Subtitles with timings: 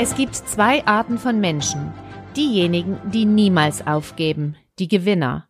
[0.00, 1.92] Es gibt zwei Arten von Menschen.
[2.36, 5.48] Diejenigen, die niemals aufgeben, die Gewinner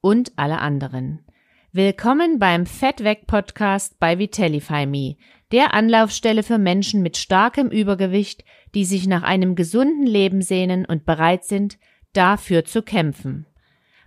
[0.00, 1.24] und alle anderen.
[1.70, 5.14] Willkommen beim Fettweg Podcast bei Vitellify Me,
[5.52, 8.44] der Anlaufstelle für Menschen mit starkem Übergewicht,
[8.74, 11.78] die sich nach einem gesunden Leben sehnen und bereit sind,
[12.12, 13.46] dafür zu kämpfen.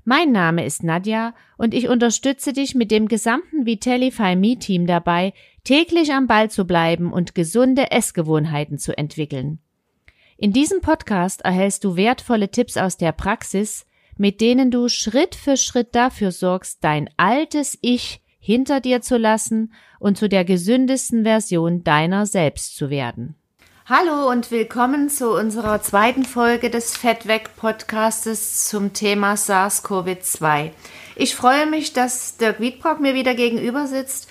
[0.03, 5.31] Mein Name ist Nadja und ich unterstütze dich mit dem gesamten Vitellify Me Team dabei,
[5.63, 9.59] täglich am Ball zu bleiben und gesunde Essgewohnheiten zu entwickeln.
[10.41, 13.85] In diesem Podcast erhältst du wertvolle Tipps aus der Praxis,
[14.15, 19.73] mit denen du Schritt für Schritt dafür sorgst, dein altes Ich hinter dir zu lassen
[19.99, 23.35] und zu der gesündesten Version deiner selbst zu werden.
[23.85, 30.71] Hallo und willkommen zu unserer zweiten Folge des Fettweg Podcastes zum Thema SARS-CoV-2.
[31.17, 34.29] Ich freue mich, dass Dirk Wiedbrock mir wieder gegenüber sitzt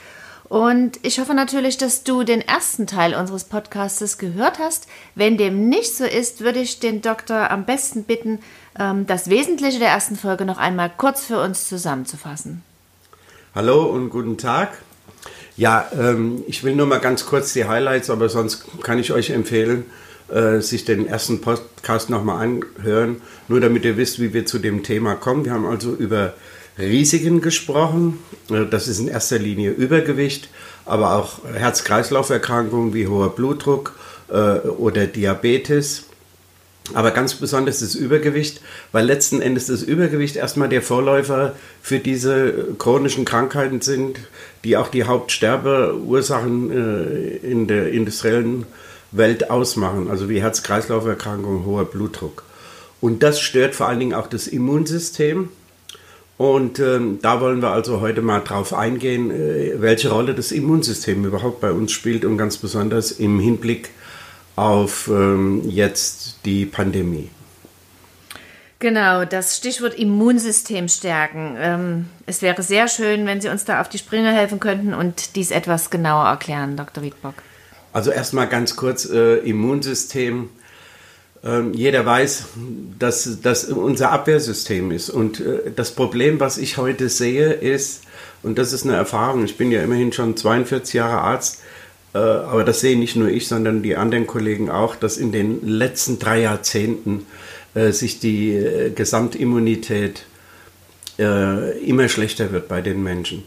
[0.48, 4.86] und ich hoffe natürlich, dass du den ersten Teil unseres Podcastes gehört hast.
[5.14, 8.38] Wenn dem nicht so ist, würde ich den Doktor am besten bitten,
[8.78, 12.62] ähm, das Wesentliche der ersten Folge noch einmal kurz für uns zusammenzufassen.
[13.54, 14.78] Hallo und guten Tag.
[15.56, 19.30] Ja, ähm, ich will nur mal ganz kurz die Highlights, aber sonst kann ich euch
[19.30, 19.84] empfehlen,
[20.28, 24.82] äh, sich den ersten Podcast nochmal anhören, nur damit ihr wisst, wie wir zu dem
[24.82, 25.44] Thema kommen.
[25.44, 26.34] Wir haben also über
[26.78, 28.18] Risiken gesprochen.
[28.50, 30.48] Äh, das ist in erster Linie Übergewicht,
[30.84, 33.94] aber auch Herz-Kreislauf-Erkrankungen wie hoher Blutdruck
[34.28, 36.04] äh, oder Diabetes.
[36.94, 38.62] Aber ganz besonders das Übergewicht,
[38.92, 44.20] weil letzten Endes das Übergewicht erstmal der Vorläufer für diese chronischen Krankheiten sind,
[44.64, 48.64] die auch die Hauptsterbeursachen äh, in der industriellen
[49.10, 52.44] Welt ausmachen, also wie Herz-Kreislauf-Erkrankungen, hoher Blutdruck.
[53.00, 55.50] Und das stört vor allen Dingen auch das Immunsystem.
[56.38, 61.24] Und ähm, da wollen wir also heute mal drauf eingehen, äh, welche Rolle das Immunsystem
[61.24, 63.90] überhaupt bei uns spielt und ganz besonders im Hinblick
[64.54, 67.28] auf ähm, jetzt die Pandemie.
[68.78, 71.56] Genau, das Stichwort Immunsystem stärken.
[71.58, 75.34] Ähm, es wäre sehr schön, wenn Sie uns da auf die Sprünge helfen könnten und
[75.34, 77.02] dies etwas genauer erklären, Dr.
[77.02, 77.34] Wiedbock.
[77.92, 80.50] Also erstmal ganz kurz äh, Immunsystem
[81.72, 82.46] jeder weiß,
[82.98, 85.10] dass das unser Abwehrsystem ist.
[85.10, 88.02] Und äh, das Problem, was ich heute sehe, ist,
[88.42, 91.60] und das ist eine Erfahrung, ich bin ja immerhin schon 42 Jahre Arzt,
[92.14, 95.66] äh, aber das sehe nicht nur ich, sondern die anderen Kollegen auch, dass in den
[95.66, 97.26] letzten drei Jahrzehnten
[97.74, 100.24] äh, sich die Gesamtimmunität
[101.84, 103.42] immer schlechter wird bei den Menschen.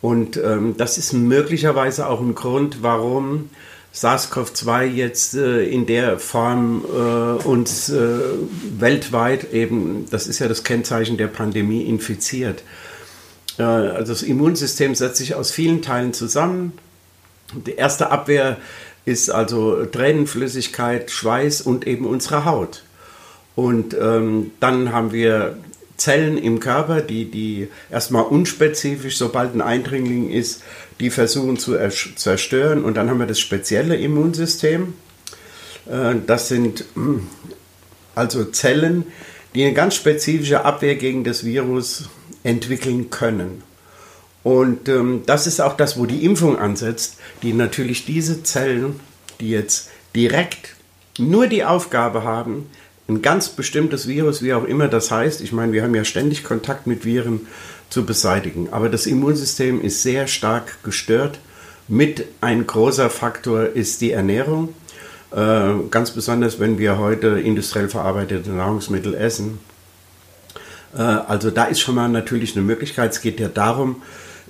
[0.00, 3.48] Und ähm, das ist möglicherweise auch ein Grund, warum
[3.94, 8.18] SARS-CoV-2 jetzt äh, in der Form äh, uns äh,
[8.78, 12.62] weltweit eben, das ist ja das Kennzeichen der Pandemie, infiziert.
[13.58, 16.72] Äh, also das Immunsystem setzt sich aus vielen Teilen zusammen.
[17.54, 18.56] Die erste Abwehr
[19.04, 22.84] ist also Tränenflüssigkeit, Schweiß und eben unsere Haut.
[23.54, 25.58] Und ähm, dann haben wir
[25.96, 30.62] Zellen im Körper, die, die erstmal unspezifisch, sobald ein Eindringling ist,
[31.00, 31.76] die versuchen zu
[32.16, 32.84] zerstören.
[32.84, 34.94] Und dann haben wir das spezielle Immunsystem.
[35.86, 37.26] Äh, das sind hm,
[38.14, 39.04] also Zellen,
[39.54, 42.08] die eine ganz spezifische Abwehr gegen das Virus
[42.42, 43.62] entwickeln können.
[44.42, 48.98] Und ähm, das ist auch das, wo die Impfung ansetzt, die natürlich diese Zellen,
[49.40, 50.74] die jetzt direkt
[51.18, 52.68] nur die Aufgabe haben,
[53.08, 56.44] ein ganz bestimmtes Virus, wie auch immer das heißt, ich meine, wir haben ja ständig
[56.44, 57.46] Kontakt mit Viren,
[57.92, 58.68] zu beseitigen.
[58.72, 61.38] Aber das Immunsystem ist sehr stark gestört.
[61.88, 64.70] Mit ein großer Faktor ist die Ernährung.
[65.30, 69.58] Äh, ganz besonders, wenn wir heute industriell verarbeitete Nahrungsmittel essen.
[70.96, 73.12] Äh, also da ist schon mal natürlich eine Möglichkeit.
[73.12, 74.02] Es geht ja darum,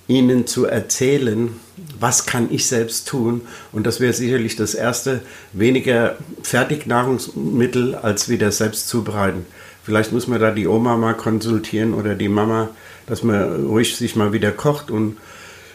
[0.08, 1.50] Ihnen zu erzählen,
[1.98, 3.42] was kann ich selbst tun.
[3.72, 9.46] Und das wäre sicherlich das Erste, weniger Fertignahrungsmittel als wieder selbst zubereiten.
[9.84, 12.70] Vielleicht muss man da die Oma mal konsultieren oder die Mama,
[13.06, 14.90] dass man ruhig sich mal wieder kocht.
[14.90, 15.16] Und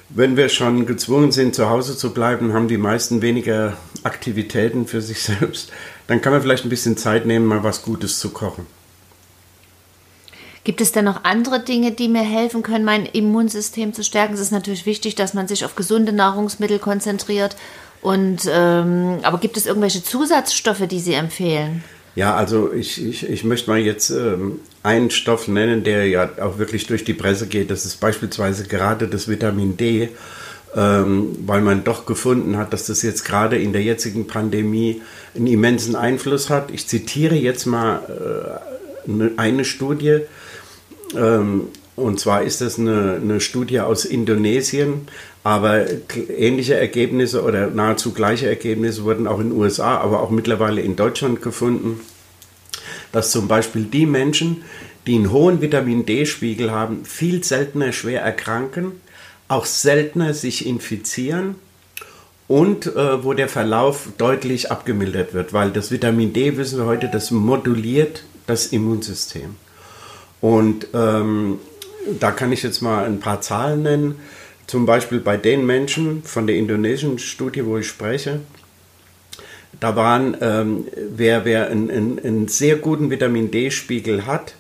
[0.09, 5.01] wenn wir schon gezwungen sind, zu Hause zu bleiben, haben die meisten weniger Aktivitäten für
[5.01, 5.71] sich selbst.
[6.07, 8.65] Dann kann man vielleicht ein bisschen Zeit nehmen, mal was Gutes zu kochen.
[10.67, 14.33] Gibt es denn noch andere Dinge, die mir helfen können, mein Immunsystem zu stärken?
[14.33, 17.55] Es ist natürlich wichtig, dass man sich auf gesunde Nahrungsmittel konzentriert.
[18.01, 21.85] Und ähm, aber gibt es irgendwelche Zusatzstoffe, die Sie empfehlen?
[22.15, 26.57] Ja, also ich, ich, ich möchte mal jetzt ähm, einen Stoff nennen, der ja auch
[26.57, 27.71] wirklich durch die Presse geht.
[27.71, 30.09] Das ist beispielsweise gerade das Vitamin D,
[30.75, 35.01] ähm, weil man doch gefunden hat, dass das jetzt gerade in der jetzigen Pandemie
[35.33, 36.71] einen immensen Einfluss hat.
[36.71, 38.01] Ich zitiere jetzt mal
[39.07, 40.23] äh, eine, eine Studie.
[41.15, 41.67] Ähm,
[41.97, 45.07] Und zwar ist das eine, eine Studie aus Indonesien,
[45.43, 45.87] aber
[46.29, 50.95] ähnliche Ergebnisse oder nahezu gleiche Ergebnisse wurden auch in den USA, aber auch mittlerweile in
[50.95, 52.01] Deutschland gefunden,
[53.11, 54.63] dass zum Beispiel die Menschen,
[55.07, 59.01] die einen hohen Vitamin D-Spiegel haben, viel seltener schwer erkranken,
[59.47, 61.55] auch seltener sich infizieren
[62.47, 67.09] und äh, wo der Verlauf deutlich abgemildert wird, weil das Vitamin D, wissen wir heute,
[67.11, 69.55] das moduliert das Immunsystem.
[70.41, 71.59] Und ähm,
[72.19, 74.15] da kann ich jetzt mal ein paar Zahlen nennen.
[74.67, 78.41] Zum Beispiel bei den Menschen von der indonesischen Studie, wo ich spreche,
[79.79, 80.85] da waren, ähm,
[81.15, 84.55] wer, wer einen, einen, einen sehr guten Vitamin D-Spiegel hat,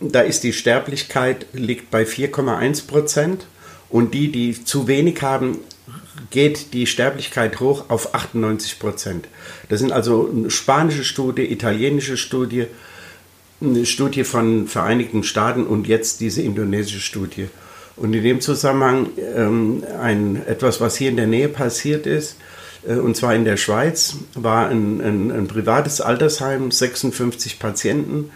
[0.00, 3.46] da ist die Sterblichkeit liegt bei 4,1 Prozent
[3.88, 5.58] und die, die zu wenig haben,
[6.30, 9.28] geht die Sterblichkeit hoch auf 98 Prozent.
[9.68, 12.66] Das sind also spanische Studie, italienische Studie,
[13.70, 17.48] eine Studie von Vereinigten Staaten und jetzt diese indonesische Studie.
[17.96, 22.36] Und in dem Zusammenhang ähm, ein, etwas, was hier in der Nähe passiert ist,
[22.86, 28.30] äh, und zwar in der Schweiz, war ein, ein, ein privates Altersheim, 56 Patienten,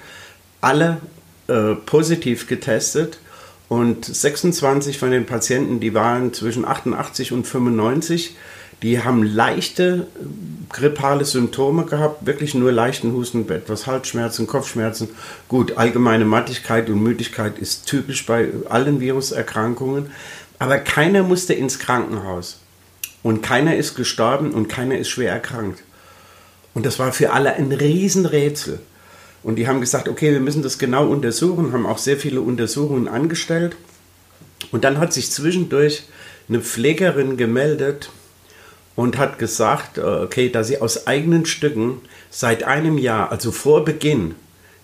[0.61, 1.01] alle
[1.49, 3.19] äh, positiv getestet
[3.69, 8.37] und 26 von den Patienten, die waren zwischen 88 und 95,
[8.83, 10.07] die haben leichte
[10.71, 15.09] grippale Symptome gehabt, wirklich nur leichten Husten, etwas Halsschmerzen, Kopfschmerzen.
[15.49, 20.11] Gut, allgemeine Mattigkeit und Müdigkeit ist typisch bei allen Viruserkrankungen,
[20.59, 22.61] aber keiner musste ins Krankenhaus.
[23.23, 25.83] Und keiner ist gestorben und keiner ist schwer erkrankt.
[26.75, 28.79] Und das war für alle ein Riesenrätsel.
[29.43, 33.09] Und die haben gesagt, okay, wir müssen das genau untersuchen, haben auch sehr viele Untersuchungen
[33.09, 33.77] angestellt.
[34.71, 36.05] Und dann hat sich zwischendurch
[36.49, 38.11] eine Pflegerin gemeldet
[38.99, 42.01] und hat gesagt, äh, okay, dass sie aus eigenen Stücken
[42.31, 44.35] seit einem Jahr, also vor Beginn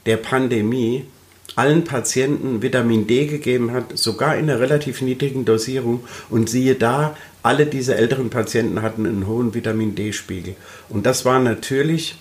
[0.07, 1.05] der Pandemie,
[1.57, 6.05] allen Patienten Vitamin D gegeben hat, sogar in einer relativ niedrigen Dosierung.
[6.31, 10.55] Und siehe da, alle diese älteren Patienten hatten einen hohen Vitamin D-Spiegel.
[10.89, 12.15] Und das war natürlich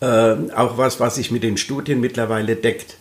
[0.00, 2.98] äh, auch was, was sich mit den Studien mittlerweile deckt.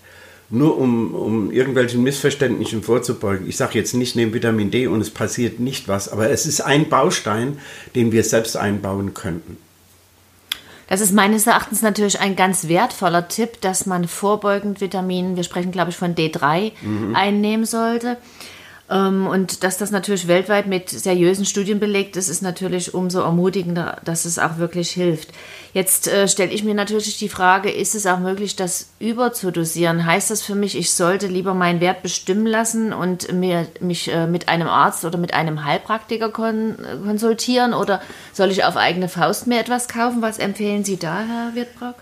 [0.52, 3.48] Nur um, um irgendwelchen Missverständnissen vorzubeugen.
[3.48, 6.62] Ich sage jetzt nicht, nehmt Vitamin D und es passiert nicht was, aber es ist
[6.62, 7.60] ein Baustein,
[7.96, 9.58] den wir selbst einbauen könnten.
[10.88, 15.72] Das ist meines Erachtens natürlich ein ganz wertvoller Tipp, dass man vorbeugend Vitamin, wir sprechen
[15.72, 17.16] glaube ich von D3, mhm.
[17.16, 18.18] einnehmen sollte.
[18.90, 23.98] Ähm, und dass das natürlich weltweit mit seriösen Studien belegt ist, ist natürlich umso ermutigender,
[24.04, 25.30] dass es auch wirklich hilft.
[25.74, 30.06] Jetzt äh, stelle ich mir natürlich die Frage, ist es auch möglich, das überzudosieren?
[30.06, 34.26] Heißt das für mich, ich sollte lieber meinen Wert bestimmen lassen und mir, mich äh,
[34.26, 37.76] mit einem Arzt oder mit einem Heilpraktiker kon konsultieren?
[37.76, 38.02] Oder
[38.34, 40.24] soll ich auf eigene Faust mir etwas kaufen?
[40.24, 41.96] Was empfehlen Sie da, Herr Wirtbrock?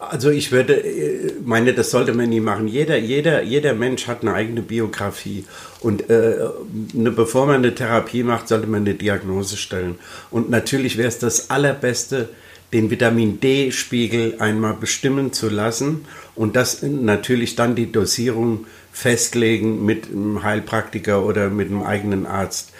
[0.00, 2.66] Also ich würde, äh, meine, das sollte man nie machen.
[2.66, 5.44] Jeder, jeder, jeder Mensch hat eine eigene Biografie.
[5.80, 6.48] Und äh,
[6.94, 9.98] eine, bevor man eine Therapie macht, sollte man eine Diagnose stellen.
[10.30, 12.30] Und natürlich wäre es das Allerbeste,
[12.72, 16.04] den Vitamin D-Spiegel einmal bestimmen zu lassen
[16.36, 22.72] und das natürlich dann die Dosierung festlegen mit einem Heilpraktiker oder mit einem eigenen Arzt.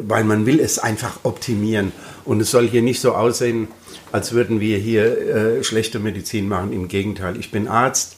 [0.00, 1.92] Weil man will es einfach optimieren.
[2.24, 3.68] Und es soll hier nicht so aussehen,
[4.12, 6.72] als würden wir hier äh, schlechte Medizin machen.
[6.72, 8.16] Im Gegenteil, ich bin Arzt,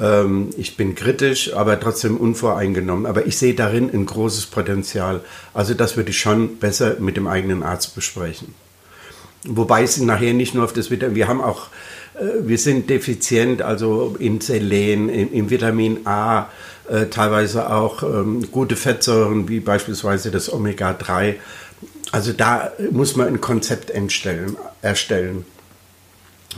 [0.00, 3.06] ähm, ich bin kritisch, aber trotzdem unvoreingenommen.
[3.06, 5.20] Aber ich sehe darin ein großes Potenzial.
[5.54, 8.54] Also das würde ich schon besser mit dem eigenen Arzt besprechen.
[9.44, 11.68] Wobei es nachher nicht nur auf das Vitamin, wir haben auch,
[12.14, 16.48] äh, wir sind defizient, also in Selen, im, im Vitamin A,
[16.88, 21.36] äh, teilweise auch ähm, gute Fettsäuren wie beispielsweise das Omega-3
[22.12, 25.44] also da muss man ein Konzept erstellen.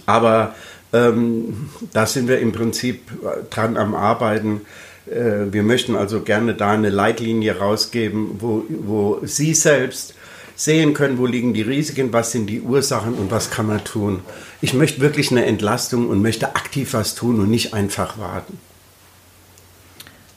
[0.07, 0.55] Aber
[0.93, 3.11] ähm, da sind wir im Prinzip
[3.51, 4.63] dran am Arbeiten.
[5.07, 10.15] Äh, wir möchten also gerne da eine Leitlinie rausgeben, wo, wo Sie selbst
[10.55, 14.21] sehen können, wo liegen die Risiken, was sind die Ursachen und was kann man tun.
[14.61, 18.59] Ich möchte wirklich eine Entlastung und möchte aktiv was tun und nicht einfach warten.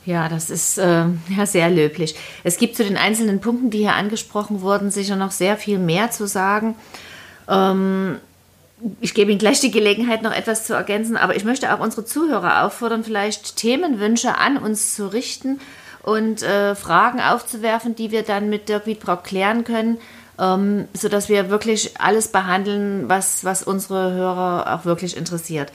[0.05, 2.15] Ja, das ist äh, ja sehr löblich.
[2.43, 6.09] Es gibt zu den einzelnen Punkten, die hier angesprochen wurden, sicher noch sehr viel mehr
[6.09, 6.75] zu sagen.
[7.47, 8.17] Ähm,
[8.99, 12.03] ich gebe Ihnen gleich die Gelegenheit, noch etwas zu ergänzen, aber ich möchte auch unsere
[12.03, 15.59] Zuhörer auffordern, vielleicht Themenwünsche an uns zu richten
[16.01, 19.99] und äh, Fragen aufzuwerfen, die wir dann mit Dirk Wiedbrock klären können,
[20.39, 25.71] ähm, sodass wir wirklich alles behandeln, was, was unsere Hörer auch wirklich interessiert.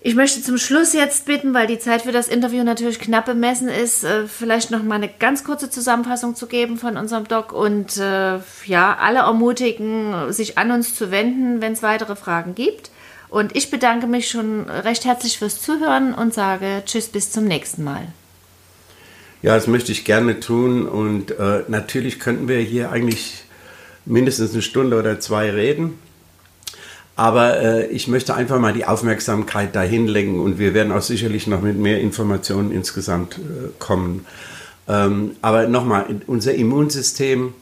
[0.00, 3.68] Ich möchte zum Schluss jetzt bitten, weil die Zeit für das Interview natürlich knapp bemessen
[3.68, 7.96] ist, äh, vielleicht noch mal eine ganz kurze Zusammenfassung zu geben von unserem Doc und
[7.96, 12.92] äh, ja, alle ermutigen, sich an uns zu wenden, wenn es weitere Fragen gibt.
[13.28, 17.82] Und ich bedanke mich schon recht herzlich fürs Zuhören und sage Tschüss bis zum nächsten
[17.82, 18.06] Mal.
[19.42, 23.44] Ja, das möchte ich gerne tun und äh, natürlich könnten wir hier eigentlich
[24.04, 25.98] mindestens eine Stunde oder zwei reden.
[27.18, 31.48] Aber äh, ich möchte einfach mal die Aufmerksamkeit dahin lenken und wir werden auch sicherlich
[31.48, 34.24] noch mit mehr Informationen insgesamt äh, kommen.
[34.86, 37.54] Ähm, aber nochmal, unser Immunsystem,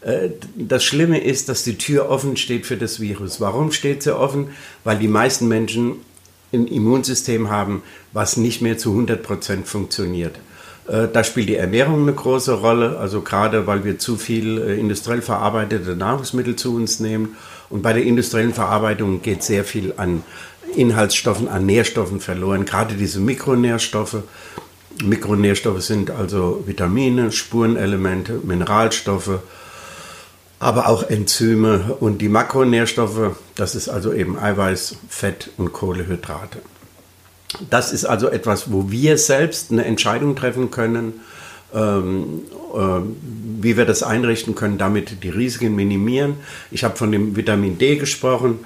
[0.00, 3.42] äh, das Schlimme ist, dass die Tür offen steht für das Virus.
[3.42, 4.48] Warum steht sie offen?
[4.84, 5.96] Weil die meisten Menschen
[6.54, 7.82] ein Immunsystem haben,
[8.14, 10.36] was nicht mehr zu 100 Prozent funktioniert.
[10.88, 14.80] Äh, da spielt die Ernährung eine große Rolle, also gerade weil wir zu viel äh,
[14.80, 17.36] industriell verarbeitete Nahrungsmittel zu uns nehmen.
[17.74, 20.22] Und bei der industriellen Verarbeitung geht sehr viel an
[20.76, 24.18] Inhaltsstoffen, an Nährstoffen verloren, gerade diese Mikronährstoffe.
[25.02, 29.40] Mikronährstoffe sind also Vitamine, Spurenelemente, Mineralstoffe,
[30.60, 36.60] aber auch Enzyme und die Makronährstoffe, das ist also eben Eiweiß, Fett und Kohlehydrate.
[37.70, 41.14] Das ist also etwas, wo wir selbst eine Entscheidung treffen können,
[41.74, 42.42] ähm,
[42.74, 43.00] äh,
[43.60, 46.36] wie wir das einrichten können, damit die Risiken minimieren.
[46.70, 48.60] Ich habe von dem Vitamin D gesprochen.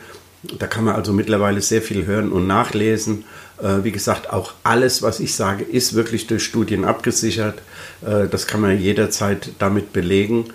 [0.58, 3.24] Da kann man also mittlerweile sehr viel hören und nachlesen.
[3.60, 7.60] Äh, wie gesagt, auch alles, was ich sage, ist wirklich durch Studien abgesichert.
[8.06, 10.46] Äh, das kann man jederzeit damit belegen.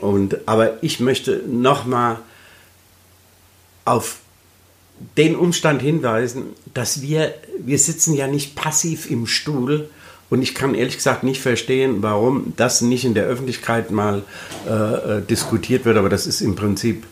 [0.00, 2.18] Und, aber ich möchte nochmal
[3.84, 4.18] auf
[5.16, 9.88] den Umstand hinweisen, dass wir, wir sitzen ja nicht passiv im Stuhl
[10.28, 14.22] und ich kann ehrlich gesagt nicht verstehen, warum das nicht in der Öffentlichkeit mal
[14.68, 17.04] äh, äh diskutiert wird, aber das ist im Prinzip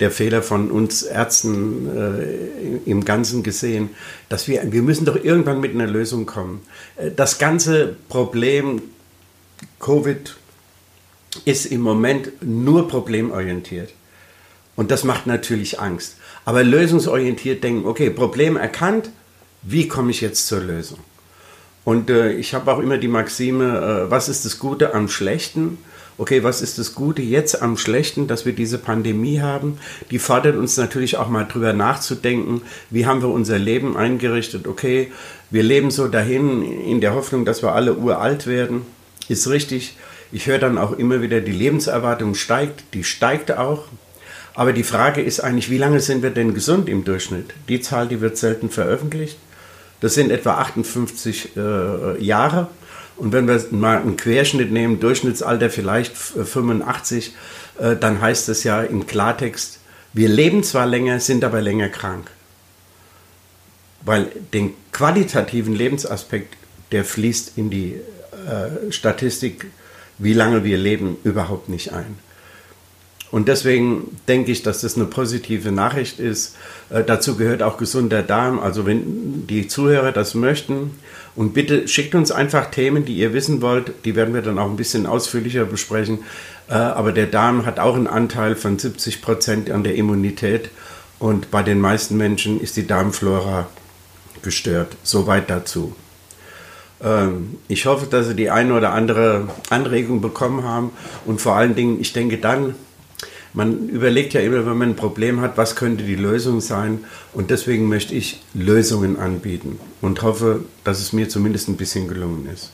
[0.00, 3.90] der Fehler von uns Ärzten äh, im Ganzen gesehen,
[4.28, 6.62] dass wir, wir müssen doch irgendwann mit einer Lösung kommen.
[6.96, 8.82] Äh, das ganze Problem
[9.80, 10.36] Covid
[11.44, 13.92] ist im Moment nur problemorientiert.
[14.76, 16.16] Und das macht natürlich Angst.
[16.44, 19.10] Aber lösungsorientiert denken, okay, Problem erkannt,
[19.62, 20.98] wie komme ich jetzt zur Lösung?
[21.84, 25.78] Und äh, ich habe auch immer die Maxime, äh, was ist das Gute am Schlechten?
[26.20, 29.78] Okay, was ist das Gute jetzt am Schlechten, dass wir diese Pandemie haben?
[30.10, 34.66] Die fordert uns natürlich auch mal drüber nachzudenken, wie haben wir unser Leben eingerichtet?
[34.66, 35.12] Okay,
[35.50, 38.82] wir leben so dahin in der Hoffnung, dass wir alle uralt werden.
[39.28, 39.96] Ist richtig.
[40.32, 43.84] Ich höre dann auch immer wieder, die Lebenserwartung steigt, die steigt auch.
[44.54, 47.54] Aber die Frage ist eigentlich, wie lange sind wir denn gesund im Durchschnitt?
[47.68, 49.38] Die Zahl, die wird selten veröffentlicht.
[50.00, 52.68] Das sind etwa 58 äh, Jahre.
[53.16, 57.34] Und wenn wir mal einen Querschnitt nehmen, Durchschnittsalter vielleicht 85,
[57.78, 59.80] äh, dann heißt das ja im Klartext,
[60.12, 62.30] wir leben zwar länger, sind aber länger krank.
[64.04, 66.56] Weil den qualitativen Lebensaspekt,
[66.92, 69.66] der fließt in die äh, Statistik
[70.18, 72.18] wie lange wir leben, überhaupt nicht ein.
[73.30, 76.56] Und deswegen denke ich, dass das eine positive Nachricht ist.
[76.90, 78.58] Äh, dazu gehört auch gesunder Darm.
[78.58, 80.92] Also wenn die Zuhörer das möchten,
[81.38, 84.04] und bitte schickt uns einfach Themen, die ihr wissen wollt.
[84.04, 86.24] Die werden wir dann auch ein bisschen ausführlicher besprechen.
[86.68, 90.70] Äh, aber der Darm hat auch einen Anteil von 70 Prozent an der Immunität.
[91.20, 93.68] Und bei den meisten Menschen ist die Darmflora
[94.42, 94.96] gestört.
[95.04, 95.94] Soweit dazu.
[97.00, 100.90] Ähm, ich hoffe, dass Sie die eine oder andere Anregung bekommen haben
[101.24, 102.74] und vor allen Dingen, ich denke dann,
[103.52, 107.50] man überlegt ja immer, wenn man ein Problem hat, was könnte die Lösung sein und
[107.50, 112.72] deswegen möchte ich Lösungen anbieten und hoffe, dass es mir zumindest ein bisschen gelungen ist.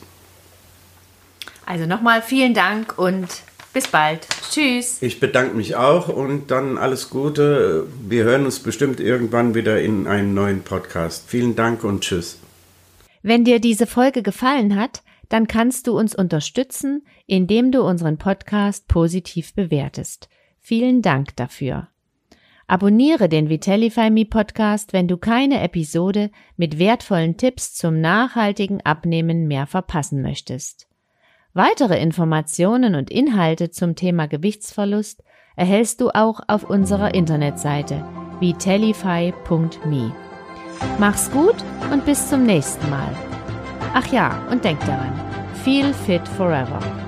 [1.65, 3.27] Also nochmal vielen Dank und
[3.73, 4.27] bis bald.
[4.51, 5.01] Tschüss.
[5.01, 7.87] Ich bedanke mich auch und dann alles Gute.
[8.07, 11.25] Wir hören uns bestimmt irgendwann wieder in einem neuen Podcast.
[11.27, 12.39] Vielen Dank und tschüss.
[13.21, 18.87] Wenn dir diese Folge gefallen hat, dann kannst du uns unterstützen, indem du unseren Podcast
[18.87, 20.29] positiv bewertest.
[20.67, 21.89] Vielen Dank dafür.
[22.65, 29.47] Abonniere den Vitellify Me Podcast, wenn du keine Episode mit wertvollen Tipps zum nachhaltigen Abnehmen
[29.47, 30.87] mehr verpassen möchtest.
[31.53, 35.23] Weitere Informationen und Inhalte zum Thema Gewichtsverlust
[35.55, 38.03] erhältst du auch auf unserer Internetseite
[38.39, 40.15] vitellify.me.
[40.97, 43.15] Mach's gut und bis zum nächsten Mal.
[43.93, 45.13] Ach ja, und denk daran,
[45.63, 47.04] feel fit forever.